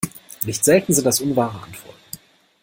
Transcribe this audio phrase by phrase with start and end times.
[0.47, 2.01] Nicht selten sind das unwahre Antworten.